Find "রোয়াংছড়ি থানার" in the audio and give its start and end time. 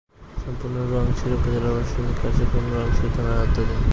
2.73-3.37